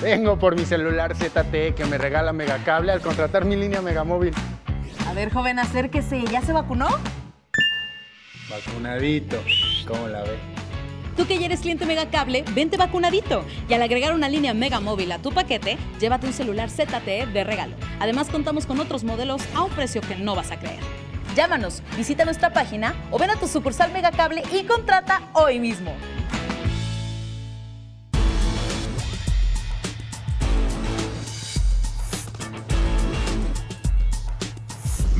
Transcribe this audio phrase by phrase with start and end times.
[0.00, 4.32] Vengo por mi celular ZTE que me regala Megacable al contratar mi línea Megamóvil.
[5.08, 6.22] A ver, joven, acérquese.
[6.30, 6.86] ¿Ya se vacunó?
[8.48, 9.42] Vacunadito.
[9.88, 10.36] ¿Cómo la ve?
[11.16, 13.44] Tú que ya eres cliente Megacable, vente vacunadito.
[13.68, 17.42] Y al agregar una línea Mega Móvil a tu paquete, llévate un celular ZTE de
[17.42, 17.74] regalo.
[17.98, 20.78] Además, contamos con otros modelos a un precio que no vas a creer.
[21.34, 25.92] Llámanos, visita nuestra página o ven a tu sucursal Megacable y contrata hoy mismo.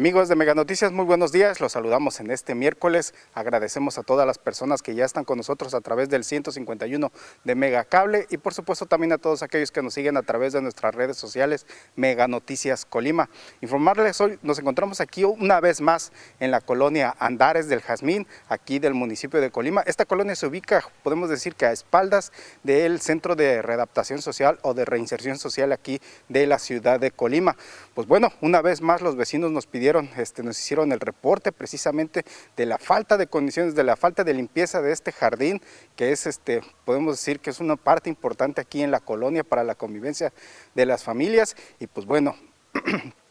[0.00, 1.60] Amigos de Mega Noticias, muy buenos días.
[1.60, 3.12] Los saludamos en este miércoles.
[3.34, 7.12] Agradecemos a todas las personas que ya están con nosotros a través del 151
[7.44, 10.54] de Mega Cable y por supuesto también a todos aquellos que nos siguen a través
[10.54, 13.28] de nuestras redes sociales Mega Noticias Colima.
[13.60, 18.78] Informarles hoy, nos encontramos aquí una vez más en la colonia Andares del Jazmín, aquí
[18.78, 19.82] del municipio de Colima.
[19.82, 22.32] Esta colonia se ubica, podemos decir que a espaldas
[22.62, 27.54] del Centro de Readaptación Social o de Reinserción Social aquí de la ciudad de Colima.
[27.92, 32.24] Pues bueno, una vez más los vecinos nos pidieron este, nos hicieron el reporte precisamente
[32.56, 35.60] de la falta de condiciones, de la falta de limpieza de este jardín,
[35.96, 39.64] que es, este, podemos decir que es una parte importante aquí en la colonia para
[39.64, 40.32] la convivencia
[40.74, 41.56] de las familias.
[41.78, 42.36] Y pues bueno,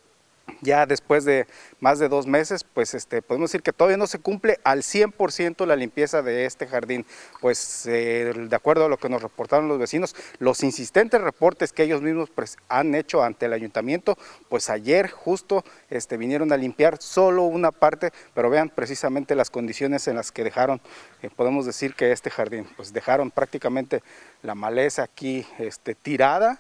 [0.61, 1.47] ya después de
[1.79, 5.65] más de dos meses, pues este, podemos decir que todavía no se cumple al 100%
[5.65, 7.05] la limpieza de este jardín.
[7.41, 11.83] Pues eh, de acuerdo a lo que nos reportaron los vecinos, los insistentes reportes que
[11.83, 14.17] ellos mismos pues, han hecho ante el ayuntamiento,
[14.49, 20.07] pues ayer justo este, vinieron a limpiar solo una parte, pero vean precisamente las condiciones
[20.07, 20.81] en las que dejaron,
[21.21, 24.01] eh, podemos decir que este jardín, pues dejaron prácticamente
[24.41, 26.59] la maleza aquí este, tirada,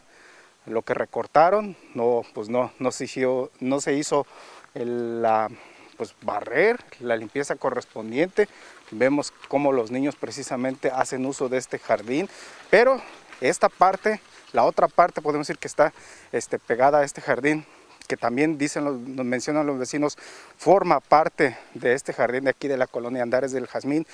[0.69, 4.25] lo que recortaron, no, pues no, no se hizo, no se hizo
[4.73, 5.49] la
[5.97, 8.47] pues barrer, la limpieza correspondiente.
[8.91, 12.29] Vemos cómo los niños precisamente hacen uso de este jardín,
[12.69, 13.01] pero
[13.41, 14.21] esta parte,
[14.53, 15.91] la otra parte podemos decir que está
[16.31, 17.65] este, pegada a este jardín,
[18.07, 20.17] que también dicen, nos mencionan los vecinos,
[20.57, 24.07] forma parte de este jardín de aquí de la colonia Andares del Jazmín,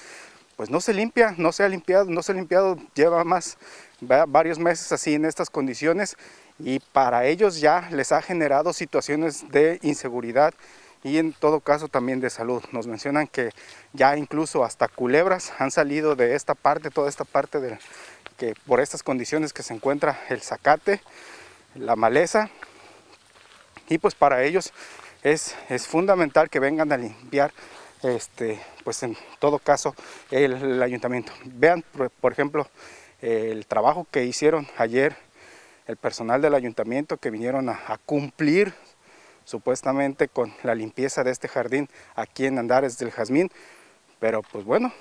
[0.55, 3.57] pues no se limpia, no se ha limpiado, no se ha limpiado, lleva más
[4.27, 6.17] varios meses así en estas condiciones
[6.59, 10.53] y para ellos ya les ha generado situaciones de inseguridad
[11.03, 12.63] y en todo caso también de salud.
[12.71, 13.51] Nos mencionan que
[13.93, 17.77] ya incluso hasta culebras han salido de esta parte, toda esta parte de
[18.38, 21.01] que por estas condiciones que se encuentra el zacate,
[21.75, 22.49] la maleza
[23.87, 24.73] y pues para ellos
[25.23, 27.53] es, es fundamental que vengan a limpiar
[28.01, 29.95] este, pues en todo caso
[30.31, 31.33] el, ayuntamiento.
[31.45, 31.83] Vean
[32.19, 32.67] por ejemplo
[33.22, 35.24] el trabajo que hicieron ayer
[35.88, 38.73] el personal del ayuntamiento que vinieron a, cumplir
[39.44, 43.51] supuestamente con la limpieza de este jardín aquí en Andares del Jazmín,
[44.19, 44.91] pero pues bueno,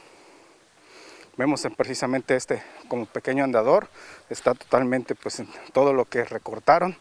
[1.36, 3.88] vemos precisamente este como pequeño andador,
[4.28, 6.96] está totalmente pues en todo lo que recortaron,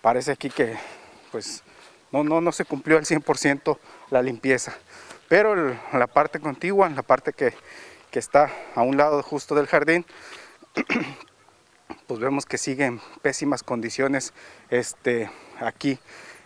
[0.00, 0.76] parece aquí que
[1.30, 1.62] pues
[2.12, 3.78] no, no, no se cumplió al 100%
[4.10, 4.74] la limpieza,
[5.28, 5.54] pero
[5.92, 7.52] la parte contigua, la parte que,
[8.10, 10.06] que está a un lado justo del jardín,
[12.10, 14.32] pues vemos que sigue en pésimas condiciones
[14.68, 16.00] este, aquí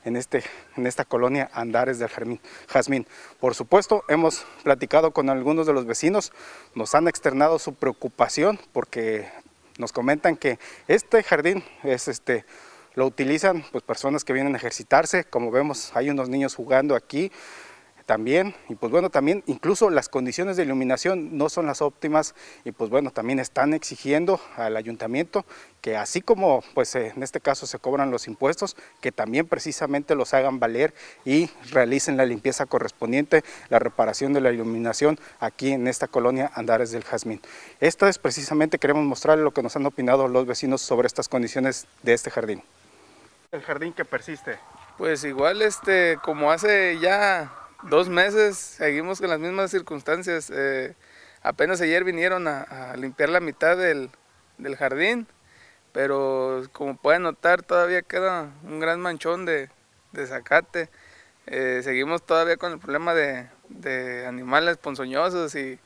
[0.05, 0.45] en, este,
[0.77, 2.11] en esta colonia Andares del
[2.69, 3.07] Jazmín.
[3.41, 6.35] Por supuesto, hemos platicado con algunos de los vecinos,
[6.75, 9.27] nos han externado su preocupación porque
[9.79, 12.45] nos comentan que este jardín es este,
[12.95, 17.33] lo utilizan pues, personas que vienen a ejercitarse, como vemos hay unos niños jugando aquí,
[18.07, 22.35] también, y pues bueno, también incluso las condiciones de iluminación no son las óptimas
[22.65, 25.47] y pues bueno, también están exigiendo al ayuntamiento
[25.81, 30.35] que así como pues en este caso se cobran los impuestos, que también precisamente los
[30.35, 30.95] hagan valer
[31.25, 36.91] y realicen la limpieza correspondiente, la reparación de la iluminación aquí en esta colonia Andares
[36.91, 37.41] del Jazmín.
[37.81, 41.87] Esto es precisamente, queremos mostrarle lo que nos han opinado los vecinos sobre estas condiciones
[42.03, 42.63] de este jardín.
[43.53, 44.59] El jardín que persiste.
[44.99, 47.53] Pues igual este, como hace ya
[47.89, 50.51] dos meses seguimos con las mismas circunstancias.
[50.55, 50.95] Eh,
[51.43, 54.11] apenas ayer vinieron a, limpiar la mitad del,
[54.77, 55.27] jardín,
[55.93, 59.69] pero como pueden notar todavía queda un gran manchón de,
[60.27, 60.89] zacate.
[61.47, 63.49] Eh, seguimos todavía con el problema de,
[64.27, 65.79] animales ponzoñosos y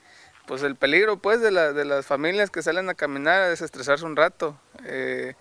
[0.46, 4.16] pues el peligro pues de, de, las familias que salen a caminar a desestresarse un
[4.16, 4.58] rato.
[4.84, 5.34] Eh,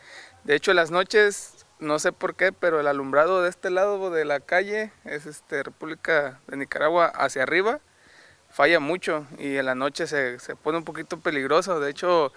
[0.43, 4.25] de hecho las noches no sé por qué, pero el alumbrado de este lado de
[4.25, 7.79] la calle, es este República de Nicaragua hacia arriba,
[8.49, 11.79] falla mucho y en la noche se, pone un poquito peligroso.
[11.79, 12.33] De hecho,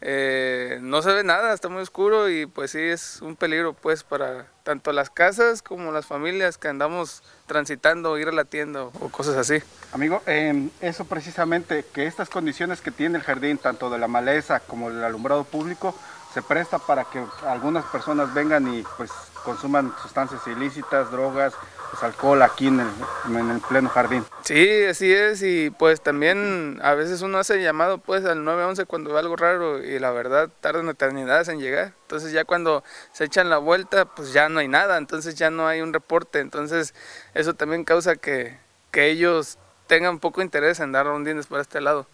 [0.00, 4.04] eh, no se ve nada, está muy oscuro y pues sí es un peligro pues
[4.04, 9.08] para tanto las casas como las familias que andamos transitando, ir a la tienda o
[9.10, 9.62] cosas así.
[9.92, 14.60] Amigo, eh, eso precisamente, que estas condiciones que tiene el jardín, tanto de la maleza
[14.60, 15.94] como del alumbrado público,
[16.34, 19.12] se presta para que algunas personas vengan y pues
[19.44, 21.54] consuman sustancias ilícitas, drogas,
[21.90, 22.88] pues, alcohol aquí en el,
[23.36, 24.24] en el, pleno jardín.
[24.42, 29.12] Sí, así es y pues también a veces uno hace llamado pues al 911 cuando
[29.12, 31.92] ve algo raro y la verdad tardan eternidades en llegar.
[32.02, 32.82] Entonces ya cuando
[33.12, 36.40] se echan la vuelta pues ya no hay nada, entonces ya no hay un reporte,
[36.40, 36.94] entonces
[37.34, 38.58] eso también causa que,
[38.90, 42.08] que ellos tengan poco interés en dar rondines por este lado.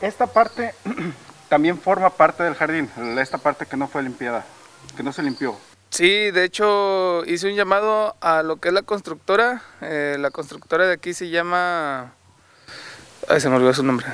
[0.00, 0.74] Esta parte
[1.50, 2.88] también forma parte del jardín,
[3.18, 4.46] esta parte que no fue limpiada,
[4.96, 5.58] que no se limpió.
[5.90, 9.60] Sí, de hecho hice un llamado a lo que es la constructora.
[9.80, 12.12] Eh, la constructora de aquí se llama...
[13.28, 14.06] Ay, se me olvidó su nombre.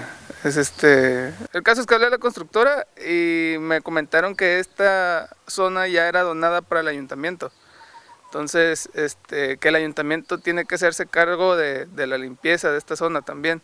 [0.42, 1.34] Es este...
[1.52, 6.08] El caso es que hablé a la constructora y me comentaron que esta zona ya
[6.08, 7.52] era donada para el ayuntamiento.
[8.24, 12.96] Entonces, este, que el ayuntamiento tiene que hacerse cargo de, de la limpieza de esta
[12.96, 13.60] zona también.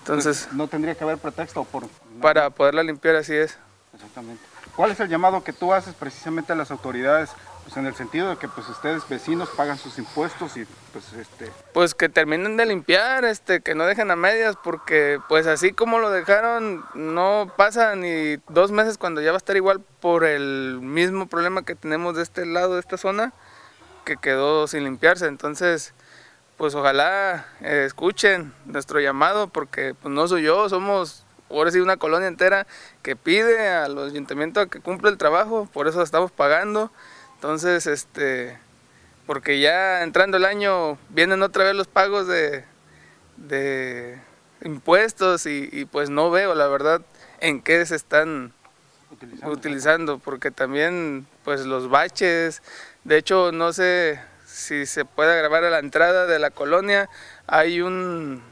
[0.00, 0.48] Entonces...
[0.52, 1.86] No tendría que haber pretexto por...
[2.20, 3.56] Para poderla limpiar, así es.
[3.94, 4.42] Exactamente.
[4.76, 7.30] ¿Cuál es el llamado que tú haces precisamente a las autoridades?
[7.64, 11.52] Pues en el sentido de que pues ustedes vecinos pagan sus impuestos y pues este...
[11.74, 15.98] Pues que terminen de limpiar, este, que no dejen a medias, porque pues así como
[15.98, 20.80] lo dejaron, no pasa ni dos meses cuando ya va a estar igual por el
[20.80, 23.32] mismo problema que tenemos de este lado de esta zona,
[24.04, 25.26] que quedó sin limpiarse.
[25.26, 25.92] Entonces,
[26.60, 31.96] pues ojalá eh, escuchen nuestro llamado, porque pues no soy yo, somos ahora sí una
[31.96, 32.66] colonia entera
[33.00, 36.92] que pide a los ayuntamientos que cumpla el trabajo, por eso estamos pagando.
[37.36, 38.58] Entonces, este,
[39.24, 42.62] porque ya entrando el año vienen otra vez los pagos de,
[43.38, 44.20] de
[44.62, 47.00] impuestos y, pues no veo la verdad
[47.40, 48.52] en qué se están
[49.10, 49.54] utilizando.
[49.54, 52.62] utilizando, porque también pues los baches,
[53.04, 54.20] de hecho no sé
[54.52, 57.08] si se puede grabar a la entrada de la colonia,
[57.46, 58.42] hay un,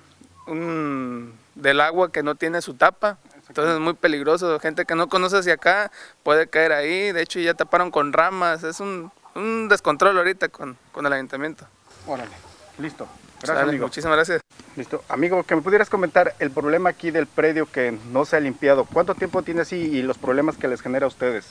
[0.46, 3.18] un del agua que no tiene su tapa.
[3.48, 4.58] Entonces es muy peligroso.
[4.60, 5.90] Gente que no conoce hacia acá
[6.22, 7.12] puede caer ahí.
[7.12, 8.62] De hecho ya taparon con ramas.
[8.62, 11.66] Es un, un descontrol ahorita con, con, el ayuntamiento.
[12.06, 12.30] Órale,
[12.78, 13.08] listo.
[13.40, 14.40] Gracias, Sale, Muchísimas gracias.
[14.76, 15.04] Listo.
[15.08, 18.84] Amigo, que me pudieras comentar el problema aquí del predio que no se ha limpiado.
[18.84, 21.46] ¿Cuánto tiempo tiene así y los problemas que les genera a ustedes?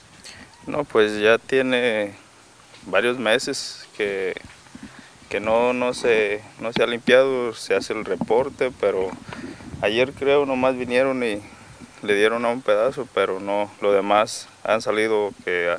[0.66, 2.16] No, pues ya tiene
[2.88, 4.34] varios meses que,
[5.30, 9.12] que no, no, se, no se ha limpiado, se hace el reporte, pero
[9.80, 11.40] Ayer creo nomás vinieron y
[12.02, 15.76] le dieron a un pedazo, pero no, lo demás han salido que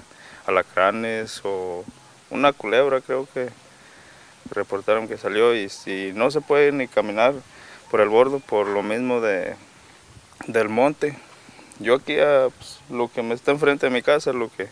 [0.46, 1.84] alacranes o
[2.30, 3.48] una culebra creo que
[4.50, 7.34] reportaron que salió y si no se puede ni caminar
[7.90, 9.56] por el borde por lo mismo de
[10.46, 11.18] del monte.
[11.80, 12.18] Yo aquí
[12.56, 14.68] pues, lo que me está enfrente de mi casa lo que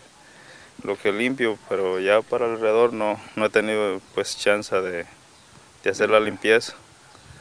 [0.82, 5.06] lo que limpio, pero ya para alrededor no, no he tenido pues chance de,
[5.82, 6.74] de hacer la limpieza.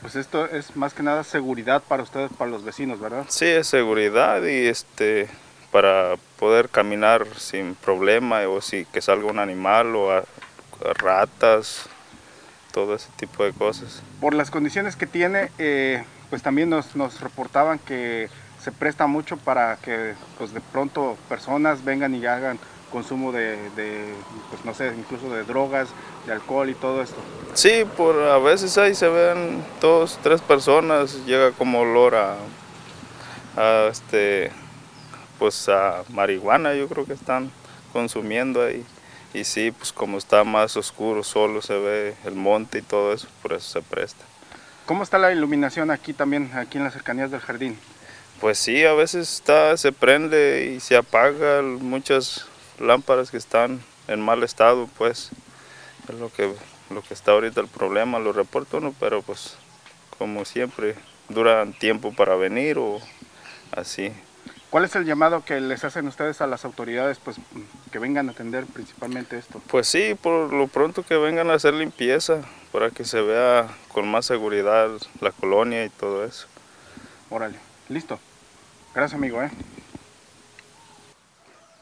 [0.02, 3.26] Pues esto es más que nada seguridad para ustedes, para los vecinos, ¿verdad?
[3.30, 5.30] Sí, es seguridad y este
[5.72, 10.24] para poder caminar sin problema o si que salga un animal o
[10.94, 11.90] ratas,
[12.72, 14.02] todo ese tipo de cosas.
[14.22, 18.30] Por las condiciones que tiene, eh, pues también nos, nos reportaban que
[18.62, 22.60] se presta mucho para que pues de pronto personas vengan y hagan
[22.92, 23.58] consumo de,
[24.50, 25.90] pues no sé, incluso de drogas,
[26.26, 27.18] de alcohol y todo esto.
[27.54, 32.36] Sí, por a veces ahí se ven dos, tres personas, llega como olor a,
[33.58, 34.52] a este,
[35.40, 37.52] pues a marihuana, yo creo que están
[37.94, 38.84] consumiendo ahí.
[39.34, 43.28] Y sí, pues como está más oscuro, solo se ve el monte y todo eso,
[43.42, 44.24] por eso se presta.
[44.86, 47.78] ¿Cómo está la iluminación aquí también, aquí en las cercanías del jardín?
[48.40, 52.46] Pues sí, a veces está, se prende y se apaga, muchas
[52.80, 55.32] lámparas que están en mal estado, pues
[56.10, 56.54] es lo que,
[56.90, 59.58] lo que está ahorita el problema, lo reporto uno, pero pues
[60.18, 60.96] como siempre
[61.30, 63.00] duran tiempo para venir o
[63.72, 64.12] así.
[64.70, 67.38] ¿Cuál es el llamado que les hacen ustedes a las autoridades pues
[67.92, 69.62] que vengan a atender principalmente esto?
[69.68, 72.42] Pues sí, por lo pronto que vengan a hacer limpieza
[72.72, 74.90] para que se vea con más seguridad
[75.22, 76.48] la colonia y todo eso.
[77.30, 78.20] Órale, listo.
[78.94, 79.50] Gracias amigo, ¿eh?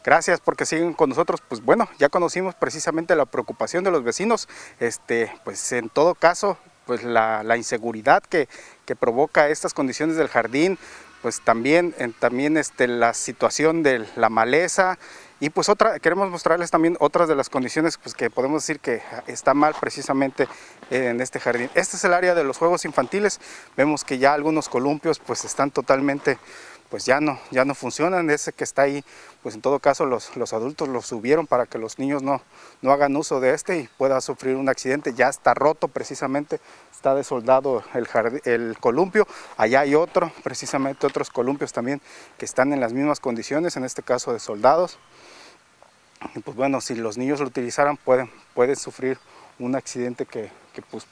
[0.03, 1.41] Gracias porque siguen con nosotros.
[1.47, 4.49] Pues bueno, ya conocimos precisamente la preocupación de los vecinos.
[4.79, 8.49] Este, pues en todo caso, pues la, inseguridad que,
[8.85, 10.77] que, provoca estas condiciones del jardín,
[11.21, 14.97] pues también, también este, la situación de la maleza
[15.43, 19.01] y pues otra, queremos mostrarles también otras de las condiciones pues, que podemos decir que
[19.27, 20.47] está mal precisamente
[20.89, 21.69] en este jardín.
[21.75, 23.41] Este es el área de los juegos infantiles.
[23.75, 26.37] Vemos que ya algunos columpios pues están totalmente
[26.93, 29.03] pues ya no, ya no funcionan, ese que está ahí,
[29.41, 32.39] pues en todo caso los, los adultos lo subieron para que los niños no,
[32.83, 36.59] no hagan uso de este y pueda sufrir un accidente, ya está roto precisamente,
[36.91, 38.07] está desoldado el,
[38.45, 39.25] el columpio,
[39.57, 41.99] allá hay otro, precisamente otros columpios también
[42.37, 44.99] que están en las mismas condiciones, en este caso de soldados,
[46.35, 49.17] y pues bueno, si los niños lo utilizaran pueden, pueden sufrir
[49.57, 51.07] un accidente que, que pues,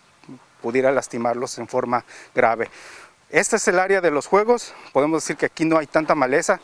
[0.61, 2.69] pudiera lastimarlos en forma grave.
[3.31, 6.59] Este es el área de los juegos, podemos decir que aquí no hay tanta maleza,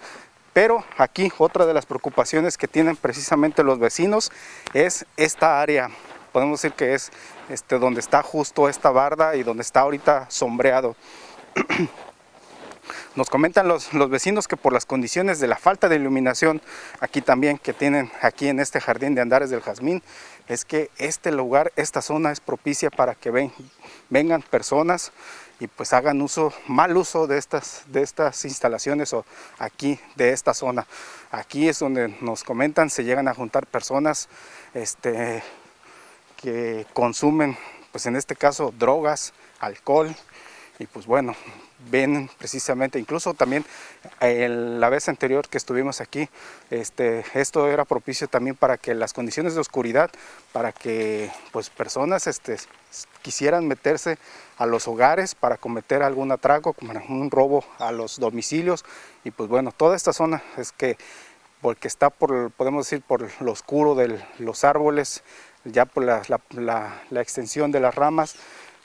[0.51, 4.33] pero aquí otra de las preocupaciones que tienen precisamente los vecinos
[4.74, 5.89] es esta área,
[6.33, 7.09] podemos decir que es
[7.47, 10.97] este, donde está justo esta barda y donde está ahorita sombreado.
[13.15, 16.62] Nos comentan los, vecinos que por las condiciones de la falta de iluminación
[17.00, 20.03] aquí también que tienen aquí en este jardín de Andares del Jazmín,
[20.50, 23.53] es que este lugar, esta zona es propicia para que ven,
[24.09, 25.13] vengan personas
[25.59, 29.25] y pues hagan uso, mal uso de estas, de estas instalaciones o
[29.57, 30.85] aquí de esta zona.
[31.31, 34.29] Aquí es donde nos comentan, se llegan a juntar personas
[34.73, 35.43] este,
[36.35, 37.57] que consumen,
[37.91, 40.15] pues en este caso, drogas, alcohol,
[40.79, 41.36] y pues bueno,
[41.89, 43.65] ven precisamente, incluso también
[44.19, 46.29] la vez anterior que estuvimos aquí,
[46.69, 50.12] este, esto era propicio también para que las condiciones de oscuridad,
[50.51, 52.57] para que pues personas este,
[53.22, 54.17] quisieran meterse
[54.57, 58.86] a los hogares para cometer algún atraco, como un robo a los domicilios,
[59.24, 60.98] y pues bueno, toda esta zona es que
[61.62, 65.24] porque está por, podemos decir, por lo oscuro de los árboles,
[65.63, 66.22] ya por la,
[67.10, 68.36] la extensión de las ramas,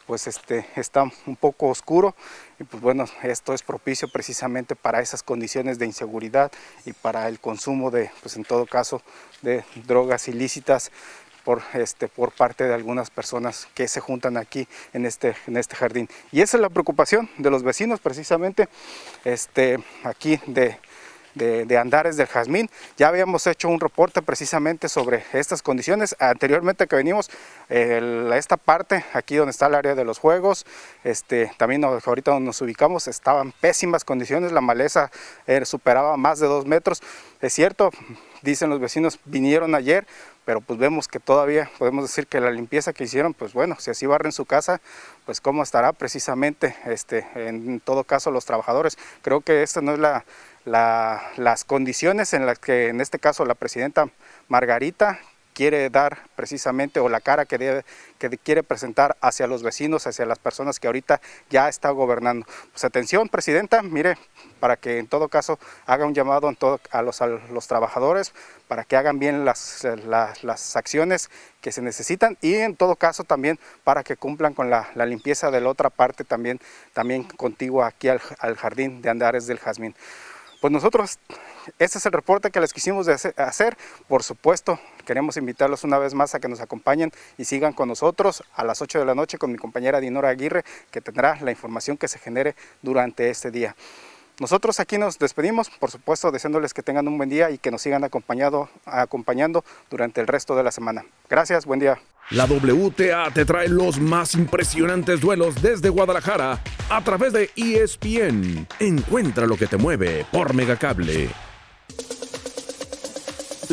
[0.07, 2.15] pues este, está un poco oscuro
[2.59, 6.53] y pues bueno, esto es propicio precisamente para esas condiciones de inseguridad
[6.85, 9.03] y para el consumo de, pues en todo caso,
[9.43, 10.91] de drogas ilícitas
[11.45, 15.77] por, este, por parte de algunas personas que se juntan aquí en este, en este
[15.77, 16.09] jardín.
[16.31, 18.69] Y esa es la preocupación de los vecinos precisamente
[19.25, 20.79] este, aquí de,
[21.35, 22.71] de, Andares del Jazmín.
[22.97, 26.15] Ya habíamos hecho un reporte precisamente sobre estas condiciones.
[26.19, 27.31] Anteriormente que venimos,
[27.69, 30.67] esta parte, aquí donde está el área de los juegos,
[31.05, 35.11] este, también ahorita donde nos ubicamos, estaban pésimas condiciones, la maleza
[35.47, 37.03] eh, superaba más de dos metros.
[37.41, 37.91] Es cierto,
[38.43, 40.07] dicen los vecinos, vinieron ayer,
[40.45, 43.91] pero pues vemos que todavía podemos decir que la limpieza que hicieron, pues bueno, si
[43.91, 44.81] así barren su casa,
[45.25, 48.99] pues cómo estará precisamente, este, en todo caso los trabajadores.
[49.23, 50.25] Creo que esta no es la,
[50.65, 54.09] las condiciones en las que en este caso la presidenta
[54.49, 55.21] Margarita
[55.53, 57.85] quiere dar precisamente o la cara que, debe,
[58.19, 62.47] que quiere presentar hacia los vecinos, hacia las personas que ahorita ya está gobernando.
[62.73, 64.17] Pues atención, presidenta, mire,
[64.61, 66.49] para que en todo caso haga un llamado
[66.91, 68.33] a, los, a los trabajadores
[68.69, 71.31] para que hagan bien las, las, acciones
[71.61, 75.61] que se necesitan y en todo caso también para que cumplan con la, limpieza de
[75.61, 76.59] la otra parte también,
[76.93, 79.95] también contigua aquí al, al jardín de Andares del Jazmín.
[80.63, 81.19] Pues nosotros,
[81.81, 83.77] este es el reporte que les quisimos hacer.
[84.07, 88.45] Por supuesto, queremos invitarlos una vez más a que nos acompañen y sigan con nosotros
[88.55, 91.97] a las 8 de la noche con mi compañera Dinora Aguirre, que tendrá la información
[91.97, 93.75] que se genere durante este día.
[94.39, 97.83] Nosotros aquí nos despedimos, por supuesto, deseándoles que tengan un buen día y que nos
[97.83, 101.05] sigan acompañando durante el resto de la semana.
[101.29, 102.01] Gracias, buen día.
[102.33, 106.59] La WTA te trae los más impresionantes duelos desde Guadalajara
[106.89, 108.67] a través de ESPN.
[108.81, 111.29] Encuentra lo que te mueve por Megacable.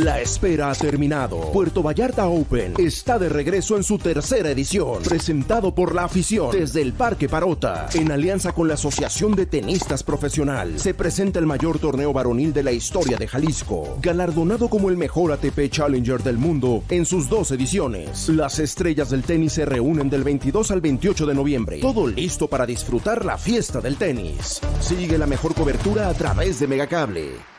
[0.03, 1.51] La espera ha terminado.
[1.51, 6.81] Puerto Vallarta Open está de regreso en su tercera edición, presentado por la afición desde
[6.81, 10.79] el Parque Parota, en alianza con la Asociación de Tenistas Profesional.
[10.79, 15.33] Se presenta el mayor torneo varonil de la historia de Jalisco, galardonado como el mejor
[15.33, 18.29] ATP Challenger del mundo en sus dos ediciones.
[18.29, 21.79] Las estrellas del tenis se reúnen del 22 al 28 de noviembre.
[21.81, 24.61] Todo listo para disfrutar la fiesta del tenis.
[24.79, 27.58] Sigue la mejor cobertura a través de Megacable.